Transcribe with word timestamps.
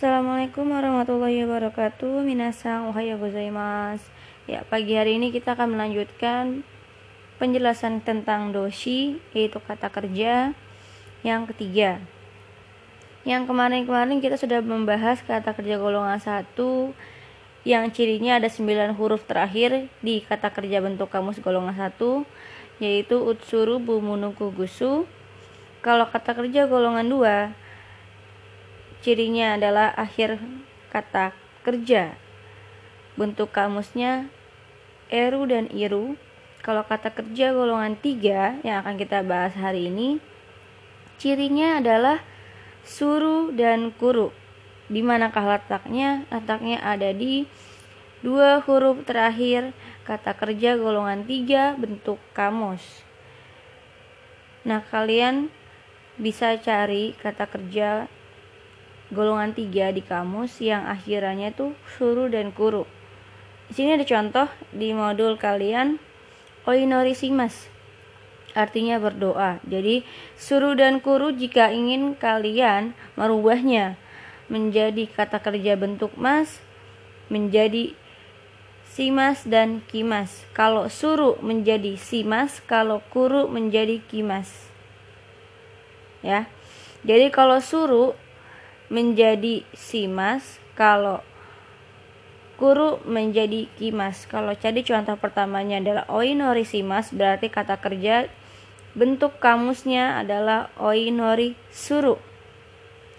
Assalamualaikum 0.00 0.64
warahmatullahi 0.64 1.44
wabarakatuh. 1.44 2.24
Minasang 2.24 2.88
ohayou 2.88 3.20
gozaimasu. 3.20 4.08
Ya, 4.48 4.64
pagi 4.64 4.96
hari 4.96 5.20
ini 5.20 5.28
kita 5.28 5.52
akan 5.52 5.76
melanjutkan 5.76 6.64
penjelasan 7.36 8.00
tentang 8.00 8.48
doshi 8.48 9.20
Yaitu 9.36 9.60
kata 9.60 9.92
kerja 9.92 10.56
yang 11.20 11.44
ketiga. 11.52 12.00
Yang 13.28 13.52
kemarin-kemarin 13.52 14.24
kita 14.24 14.40
sudah 14.40 14.64
membahas 14.64 15.20
kata 15.20 15.52
kerja 15.52 15.76
golongan 15.76 16.16
satu 16.16 16.96
Yang 17.68 18.00
cirinya 18.00 18.40
ada 18.40 18.48
9 18.48 18.96
huruf 18.96 19.28
terakhir 19.28 19.92
di 20.00 20.24
kata 20.24 20.48
kerja 20.48 20.80
bentuk 20.80 21.12
kamus 21.12 21.44
golongan 21.44 21.76
satu 21.76 22.24
Yaitu 22.80 23.20
utsuru 23.20 23.76
bumunuku 23.76 24.48
gusu. 24.48 25.04
Kalau 25.84 26.08
kata 26.08 26.32
kerja 26.32 26.64
golongan 26.64 27.04
dua 27.04 27.52
Cirinya 29.00 29.56
adalah 29.56 29.96
akhir 29.96 30.36
kata 30.92 31.32
kerja. 31.64 32.12
Bentuk 33.16 33.48
kamusnya 33.48 34.28
eru 35.08 35.48
dan 35.48 35.72
iru. 35.72 36.20
Kalau 36.60 36.84
kata 36.84 37.08
kerja 37.08 37.56
golongan 37.56 37.96
tiga 37.96 38.60
yang 38.60 38.84
akan 38.84 39.00
kita 39.00 39.24
bahas 39.24 39.56
hari 39.56 39.88
ini, 39.88 40.20
cirinya 41.16 41.80
adalah 41.80 42.20
suru 42.84 43.48
dan 43.56 43.88
kuru. 43.96 44.28
Di 44.92 45.00
manakah 45.00 45.48
letaknya? 45.56 46.28
Letaknya 46.28 46.84
ada 46.84 47.16
di 47.16 47.48
dua 48.20 48.60
huruf 48.60 49.00
terakhir 49.08 49.72
kata 50.04 50.36
kerja 50.36 50.76
golongan 50.76 51.24
tiga 51.24 51.72
bentuk 51.80 52.20
kamus. 52.36 52.84
Nah, 54.68 54.84
kalian 54.84 55.48
bisa 56.20 56.60
cari 56.60 57.16
kata 57.16 57.48
kerja 57.48 58.12
golongan 59.10 59.54
tiga 59.54 59.90
di 59.90 60.02
kamus 60.02 60.62
yang 60.62 60.86
akhirannya 60.86 61.54
itu 61.54 61.74
suru 61.98 62.30
dan 62.30 62.54
kuru. 62.54 62.86
Di 63.70 63.78
sini 63.78 63.94
ada 63.94 64.06
contoh 64.06 64.48
di 64.74 64.90
modul 64.90 65.38
kalian 65.38 65.98
oinorisimas 66.66 67.70
artinya 68.54 68.98
berdoa. 68.98 69.62
Jadi 69.62 70.02
suru 70.34 70.74
dan 70.74 70.98
kuru 70.98 71.30
jika 71.30 71.70
ingin 71.70 72.18
kalian 72.18 72.98
merubahnya 73.14 73.94
menjadi 74.50 75.06
kata 75.06 75.38
kerja 75.38 75.78
bentuk 75.78 76.10
mas 76.18 76.58
menjadi 77.30 77.94
simas 78.90 79.46
dan 79.46 79.86
kimas. 79.86 80.44
Kalau 80.50 80.90
suru 80.90 81.38
menjadi 81.38 81.94
simas, 81.94 82.58
kalau 82.66 82.98
kuru 83.14 83.46
menjadi 83.46 84.02
kimas. 84.10 84.50
Ya. 86.20 86.50
Jadi 87.06 87.32
kalau 87.32 87.62
suru 87.62 88.12
menjadi 88.90 89.62
simas 89.72 90.58
kalau 90.74 91.22
kuru 92.60 93.00
menjadi 93.08 93.70
kimas. 93.80 94.28
Kalau 94.28 94.52
jadi 94.52 94.84
contoh 94.84 95.16
pertamanya 95.16 95.80
adalah 95.80 96.04
oinori 96.12 96.68
simas 96.68 97.08
berarti 97.14 97.48
kata 97.48 97.80
kerja 97.80 98.28
bentuk 98.92 99.38
kamusnya 99.40 100.20
adalah 100.20 100.68
oinori 100.76 101.56
suru. 101.72 102.20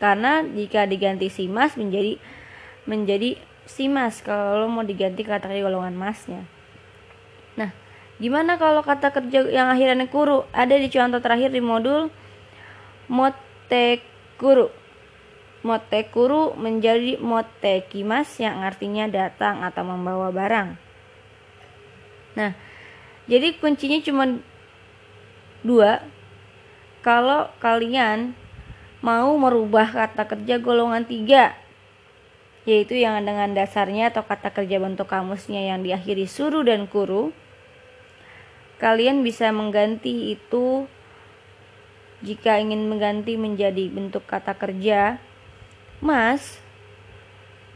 Karena 0.00 0.40
jika 0.46 0.88
diganti 0.88 1.28
simas 1.28 1.76
menjadi 1.76 2.16
menjadi 2.88 3.36
simas. 3.68 4.22
Kalau 4.22 4.70
mau 4.70 4.86
diganti 4.86 5.26
kata 5.26 5.50
kerja 5.50 5.66
golongan 5.66 5.98
masnya. 5.98 6.48
Nah 7.58 7.74
gimana 8.16 8.56
kalau 8.56 8.80
kata 8.80 9.12
kerja 9.12 9.50
yang 9.52 9.68
akhirnya 9.68 10.06
kuru? 10.08 10.48
Ada 10.54 10.78
di 10.78 10.88
contoh 10.88 11.20
terakhir 11.20 11.52
di 11.52 11.60
modul 11.60 12.08
motekuru 13.10 14.85
Motekuru 15.66 16.54
menjadi 16.54 17.18
motekimas 17.18 18.38
yang 18.38 18.62
artinya 18.62 19.10
datang 19.10 19.66
atau 19.66 19.82
membawa 19.82 20.30
barang. 20.30 20.78
Nah, 22.38 22.54
jadi 23.26 23.58
kuncinya 23.58 23.98
cuma 24.06 24.38
dua. 25.66 26.06
Kalau 27.02 27.50
kalian 27.58 28.38
mau 29.02 29.34
merubah 29.34 29.90
kata 29.90 30.30
kerja 30.30 30.62
golongan 30.62 31.02
tiga, 31.02 31.58
yaitu 32.62 32.98
yang 32.98 33.18
dengan 33.26 33.50
dasarnya 33.54 34.14
atau 34.14 34.22
kata 34.22 34.54
kerja 34.54 34.78
bentuk 34.78 35.10
kamusnya 35.10 35.66
yang 35.66 35.82
diakhiri 35.82 36.30
suru 36.30 36.62
dan 36.62 36.86
kuru, 36.86 37.34
kalian 38.78 39.26
bisa 39.26 39.50
mengganti 39.50 40.34
itu 40.34 40.86
jika 42.22 42.58
ingin 42.58 42.90
mengganti 42.90 43.38
menjadi 43.38 43.86
bentuk 43.92 44.26
kata 44.26 44.56
kerja 44.56 45.22
mas 46.00 46.60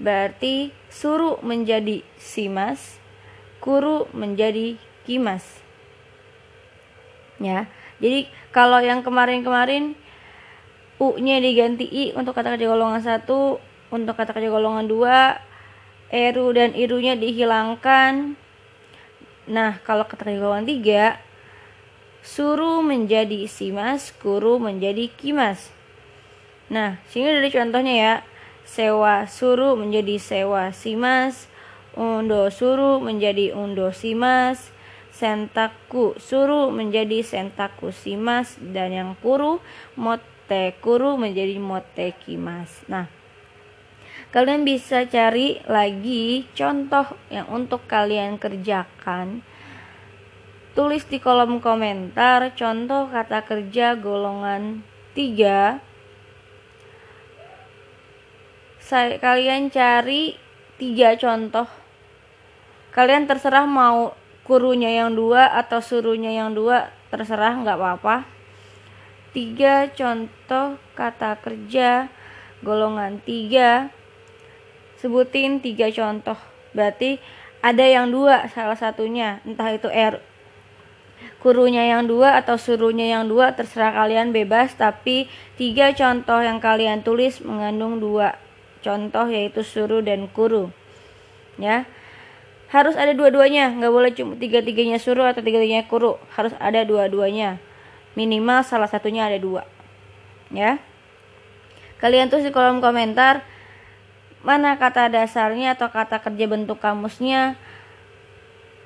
berarti 0.00 0.72
suruh 0.88 1.38
menjadi 1.44 2.00
simas, 2.16 2.96
kuru 3.60 4.08
menjadi 4.16 4.80
kimas. 5.04 5.44
Ya. 7.36 7.68
Jadi 8.00 8.32
kalau 8.48 8.80
yang 8.80 9.04
kemarin-kemarin 9.04 9.92
u-nya 10.96 11.36
diganti 11.40 11.84
i 11.84 12.04
untuk 12.16 12.32
kata 12.32 12.56
kerja 12.56 12.68
golongan 12.72 13.04
satu, 13.04 13.60
untuk 13.92 14.16
kata 14.16 14.32
kerja 14.32 14.48
golongan 14.48 14.88
dua, 14.88 15.36
eru 16.08 16.52
dan 16.56 16.72
irunya 16.72 17.16
dihilangkan. 17.16 18.36
Nah, 19.48 19.80
kalau 19.84 20.08
kata 20.08 20.24
kerja 20.24 20.40
golongan 20.40 20.68
tiga, 20.68 21.04
suruh 22.24 22.80
menjadi 22.80 23.44
simas, 23.48 24.12
kuru 24.16 24.56
menjadi 24.56 25.12
kimas. 25.12 25.72
Nah, 26.70 27.02
sini 27.10 27.26
dari 27.26 27.50
contohnya 27.50 27.94
ya. 27.98 28.14
Sewa 28.62 29.26
suru 29.26 29.74
menjadi 29.74 30.22
sewa 30.22 30.70
simas, 30.70 31.50
undo 31.98 32.46
suru 32.54 33.02
menjadi 33.02 33.50
undo 33.50 33.90
simas, 33.90 34.70
sentaku 35.10 36.14
suru 36.22 36.70
menjadi 36.70 37.26
sentaku 37.26 37.90
simas, 37.90 38.54
dan 38.62 38.94
yang 38.94 39.10
kuru 39.18 39.58
mote 39.98 40.78
kuru 40.78 41.18
menjadi 41.18 41.58
mote 41.58 42.14
kimas. 42.22 42.86
Nah, 42.86 43.10
kalian 44.30 44.62
bisa 44.62 45.02
cari 45.10 45.58
lagi 45.66 46.46
contoh 46.54 47.18
yang 47.34 47.50
untuk 47.50 47.90
kalian 47.90 48.38
kerjakan. 48.38 49.42
Tulis 50.78 51.02
di 51.10 51.18
kolom 51.18 51.58
komentar 51.58 52.54
contoh 52.54 53.10
kata 53.10 53.42
kerja 53.42 53.98
golongan 53.98 54.86
3 55.18 55.89
saya 58.90 59.22
kalian 59.22 59.70
cari 59.70 60.34
tiga 60.74 61.14
contoh. 61.14 61.70
Kalian 62.90 63.30
terserah 63.30 63.62
mau 63.62 64.18
kurunya 64.42 64.90
yang 64.90 65.14
dua 65.14 65.46
atau 65.46 65.78
suruhnya 65.78 66.34
yang 66.34 66.58
dua 66.58 66.90
terserah 67.14 67.54
nggak 67.62 67.78
apa-apa. 67.78 68.26
Tiga 69.30 69.86
contoh 69.94 70.74
kata 70.98 71.38
kerja 71.38 72.10
golongan 72.66 73.22
tiga. 73.22 73.94
Sebutin 74.98 75.62
tiga 75.62 75.86
contoh. 75.94 76.34
Berarti 76.74 77.22
ada 77.62 77.86
yang 77.86 78.10
dua 78.10 78.50
salah 78.50 78.74
satunya 78.74 79.38
entah 79.46 79.70
itu 79.70 79.86
R. 79.86 80.18
Kurunya 81.38 81.86
yang 81.86 82.10
dua 82.10 82.42
atau 82.42 82.58
suruhnya 82.58 83.06
yang 83.06 83.30
dua 83.30 83.54
terserah 83.54 83.94
kalian 83.94 84.34
bebas. 84.34 84.74
Tapi 84.74 85.30
tiga 85.54 85.94
contoh 85.94 86.42
yang 86.42 86.58
kalian 86.58 87.06
tulis 87.06 87.38
mengandung 87.38 88.02
dua 88.02 88.49
contoh 88.80 89.26
yaitu 89.28 89.64
suruh 89.64 90.04
dan 90.04 90.28
kuru. 90.28 90.72
Ya. 91.56 91.88
Harus 92.70 92.94
ada 92.94 93.14
dua-duanya. 93.16 93.72
Nggak 93.74 93.92
boleh 93.92 94.10
cuma 94.14 94.34
tiga-tiganya 94.36 94.98
suruh 95.00 95.26
atau 95.28 95.44
tiga-tiganya 95.44 95.86
kuru. 95.86 96.16
Harus 96.34 96.52
ada 96.58 96.84
dua-duanya. 96.84 97.60
Minimal 98.18 98.66
salah 98.66 98.88
satunya 98.88 99.26
ada 99.26 99.38
dua. 99.38 99.66
Ya. 100.50 100.82
Kalian 102.00 102.32
tulis 102.32 102.48
di 102.48 102.52
kolom 102.52 102.80
komentar 102.80 103.44
mana 104.40 104.80
kata 104.80 105.12
dasarnya 105.12 105.76
atau 105.76 105.92
kata 105.92 106.24
kerja 106.24 106.48
bentuk 106.48 106.80
kamusnya 106.80 107.60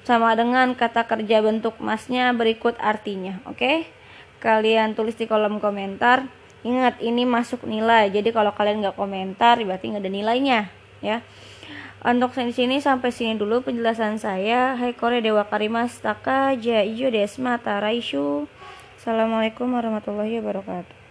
sama 0.00 0.32
dengan 0.32 0.72
kata 0.72 1.04
kerja 1.04 1.44
bentuk 1.44 1.76
masnya 1.78 2.32
berikut 2.32 2.74
artinya. 2.80 3.44
Oke? 3.44 3.60
Okay? 3.60 3.76
kalian 4.42 4.98
tulis 4.98 5.14
di 5.14 5.30
kolom 5.30 5.62
komentar 5.62 6.26
Ingat 6.62 7.02
ini 7.02 7.26
masuk 7.26 7.66
nilai. 7.66 8.10
Jadi 8.10 8.30
kalau 8.30 8.54
kalian 8.54 8.82
nggak 8.86 8.94
komentar 8.94 9.58
berarti 9.58 9.90
nggak 9.90 10.02
ada 10.06 10.12
nilainya 10.12 10.60
ya. 11.02 11.20
Untuk 12.02 12.34
di 12.34 12.50
sini 12.50 12.82
sampai 12.82 13.14
sini 13.14 13.38
dulu 13.38 13.62
penjelasan 13.62 14.18
saya. 14.18 14.74
Hai 14.74 14.94
Kore 14.94 15.22
Dewa 15.22 15.46
Karimas 15.46 15.98
Taka 15.98 16.54
Jaijo 16.54 17.10
Desma 17.10 17.58
Taraishu. 17.58 18.50
Assalamualaikum 18.98 19.70
warahmatullahi 19.70 20.38
wabarakatuh. 20.38 21.01